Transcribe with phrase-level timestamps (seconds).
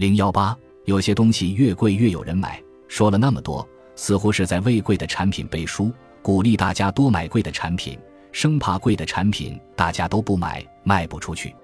[0.00, 0.56] 零幺八，
[0.86, 2.58] 有些东西越贵越有人买。
[2.88, 5.92] 说了那么多，似乎是在为贵的产品背书，
[6.22, 7.98] 鼓励大家多买贵的产品，
[8.32, 11.54] 生怕贵的产品大家都不买，卖不出去。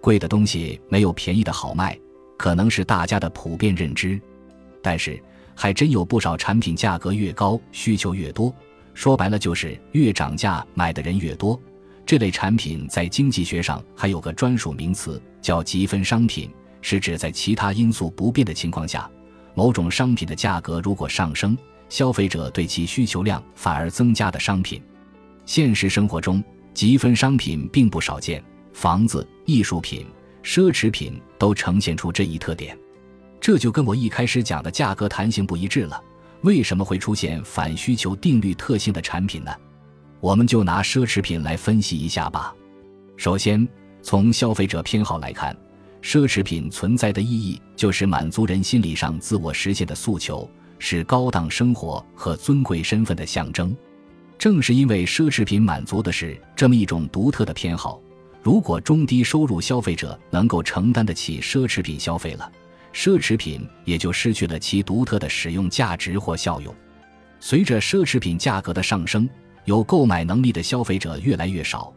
[0.00, 1.96] 贵的东西没有便宜的好卖，
[2.36, 4.20] 可能是大家的普遍认知。
[4.82, 5.22] 但是，
[5.54, 8.52] 还真有不少产品价格越高，需求越多。
[8.94, 11.56] 说白了，就是越涨价，买的人越多。
[12.04, 16.50] 这类产品在经济学上还有个专属名词，叫积分商品，
[16.88, 19.10] 是指在其他因素不变的情况下，
[19.56, 24.80] 某种商品的价格如果上升，消费者对其需求量反而增加的商品。
[25.46, 26.40] 现实生活中，
[26.72, 28.40] 积分商品并不少见，
[28.72, 30.06] 房子、艺术品、
[30.44, 32.78] 奢侈品都呈现出这一特点。
[33.40, 36.00] 这就跟我一开始讲的价格弹性不一致了。
[36.42, 39.52] 为什么会出现反需求定律特性的产品呢？
[40.20, 42.54] 我们就拿奢侈品来分析一下吧。
[43.16, 43.66] 首先，
[44.02, 45.56] 从消费者偏好来看，
[46.02, 53.76] 奢侈品存在的意义就是满足人心理上自我实现的诉求，是高档生活和尊贵身份的象征。
[54.38, 58.00] 正是因为奢侈品满足的是这么一种独特的偏好，
[58.42, 62.52] 如果中低收入消费者能够承担得起奢侈品消费了，
[62.92, 66.72] 奢侈品也就失去了其独特的使用价值或效用。
[67.40, 69.28] 随着奢侈品价格的上升，
[69.64, 71.92] 有购买能力的消费者越来越少，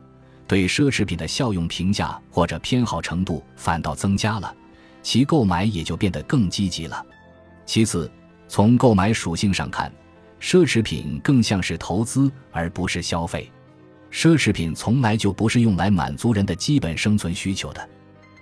[0.50, 4.52] 对奢侈品的效用评价或者偏好程度反倒增加了，
[5.04, 7.06] 其购买也就变得更积极了。
[7.68, 8.12] 其次，
[8.48, 9.94] 从购买属性上看，
[10.42, 13.48] 奢侈品更像是投资而不是消费。
[14.12, 17.90] 奢侈品从来就不是用来满足人的基本生存需求的，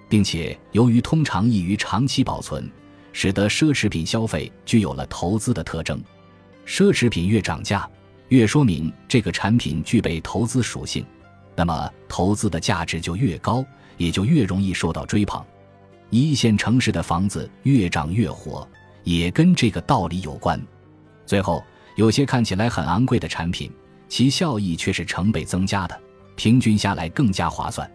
[0.08, 2.72] 并且由于通常易于长期保存，
[3.12, 6.02] 使得奢侈品消费具有了投资的特征。
[6.66, 7.86] 奢侈品越涨价。
[8.30, 11.06] 越说明这个产品具备投资属性，
[11.58, 13.66] 那么投资的价值就越高，
[13.98, 15.44] 也就越容易受到追捧。
[16.12, 18.66] 一线城市的房子越涨越火，
[19.04, 20.62] 也跟这个道理有关。
[21.26, 21.64] 最后，
[21.96, 23.72] 有些看起来很昂贵的产品，
[24.08, 26.00] 其效益却是成倍增加的，
[26.36, 27.90] 平均下来更加划算。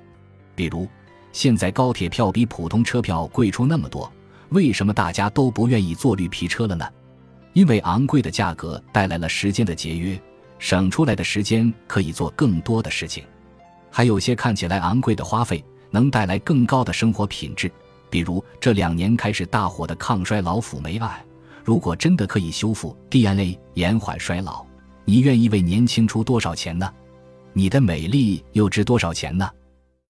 [0.57, 0.89] 比如，
[1.31, 4.13] 现在高铁票比普通车票贵出那么多，
[4.49, 6.85] 为什么大家都不愿意坐绿皮车了呢？
[7.53, 10.21] 因为昂贵的价格带来了时间的节约，
[10.59, 13.25] 省出来的时间可以做更多的事情。
[13.95, 17.71] 还有些看起来昂贵的花费，能带来更高的生活品质。
[18.09, 21.11] 比如这两年开始大火的抗衰老辅酶胺，
[21.63, 24.65] 如果真的可以修复 DNA、延缓衰老，
[25.05, 26.91] 你愿意为年轻出多少钱呢？
[27.53, 29.49] 你的美丽又值多少钱呢？